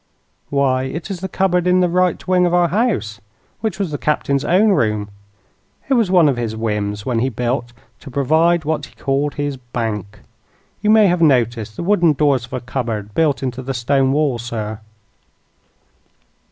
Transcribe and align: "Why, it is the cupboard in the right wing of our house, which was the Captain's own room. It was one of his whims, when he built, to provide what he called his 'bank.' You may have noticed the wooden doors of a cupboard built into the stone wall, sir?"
"Why, 0.49 0.85
it 0.85 1.11
is 1.11 1.19
the 1.19 1.29
cupboard 1.29 1.67
in 1.67 1.79
the 1.79 1.87
right 1.87 2.27
wing 2.27 2.47
of 2.47 2.55
our 2.55 2.69
house, 2.69 3.21
which 3.59 3.77
was 3.77 3.91
the 3.91 3.99
Captain's 3.99 4.43
own 4.43 4.69
room. 4.71 5.11
It 5.89 5.93
was 5.93 6.09
one 6.09 6.27
of 6.27 6.37
his 6.37 6.55
whims, 6.55 7.05
when 7.05 7.19
he 7.19 7.29
built, 7.29 7.71
to 7.99 8.09
provide 8.09 8.65
what 8.65 8.87
he 8.87 8.95
called 8.95 9.35
his 9.35 9.57
'bank.' 9.57 10.21
You 10.81 10.89
may 10.89 11.05
have 11.05 11.21
noticed 11.21 11.75
the 11.75 11.83
wooden 11.83 12.13
doors 12.13 12.47
of 12.47 12.53
a 12.53 12.61
cupboard 12.61 13.13
built 13.13 13.43
into 13.43 13.61
the 13.61 13.75
stone 13.75 14.11
wall, 14.11 14.39
sir?" 14.39 14.79